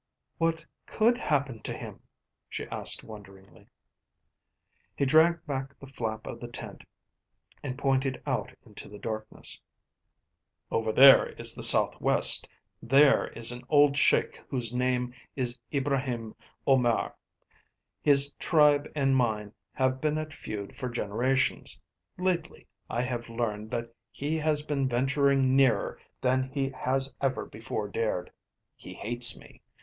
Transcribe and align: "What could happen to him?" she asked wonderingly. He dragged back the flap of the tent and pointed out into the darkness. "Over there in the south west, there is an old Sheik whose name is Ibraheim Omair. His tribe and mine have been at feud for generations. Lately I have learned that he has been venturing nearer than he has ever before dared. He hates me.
"What 0.39 0.65
could 0.87 1.19
happen 1.19 1.61
to 1.61 1.73
him?" 1.73 2.01
she 2.49 2.65
asked 2.69 3.03
wonderingly. 3.03 3.67
He 4.95 5.05
dragged 5.05 5.45
back 5.45 5.77
the 5.77 5.85
flap 5.85 6.25
of 6.25 6.39
the 6.39 6.47
tent 6.47 6.85
and 7.61 7.77
pointed 7.77 8.19
out 8.25 8.51
into 8.65 8.89
the 8.89 8.97
darkness. 8.97 9.61
"Over 10.71 10.91
there 10.91 11.27
in 11.27 11.37
the 11.55 11.61
south 11.61 12.01
west, 12.01 12.49
there 12.81 13.27
is 13.27 13.51
an 13.51 13.61
old 13.69 13.95
Sheik 13.95 14.41
whose 14.49 14.73
name 14.73 15.13
is 15.35 15.59
Ibraheim 15.71 16.33
Omair. 16.65 17.13
His 18.01 18.33
tribe 18.39 18.91
and 18.95 19.15
mine 19.15 19.53
have 19.73 20.01
been 20.01 20.17
at 20.17 20.33
feud 20.33 20.75
for 20.75 20.89
generations. 20.89 21.79
Lately 22.17 22.65
I 22.89 23.03
have 23.03 23.29
learned 23.29 23.69
that 23.69 23.93
he 24.11 24.37
has 24.39 24.63
been 24.63 24.89
venturing 24.89 25.55
nearer 25.55 25.99
than 26.21 26.49
he 26.49 26.71
has 26.71 27.13
ever 27.21 27.45
before 27.45 27.87
dared. 27.87 28.31
He 28.75 28.95
hates 28.95 29.37
me. 29.37 29.61